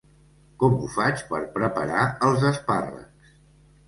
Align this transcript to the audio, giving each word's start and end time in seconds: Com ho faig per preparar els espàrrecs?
Com 0.61 0.77
ho 0.77 0.87
faig 0.93 1.19
per 1.33 1.41
preparar 1.57 2.05
els 2.29 2.47
espàrrecs? 2.53 3.29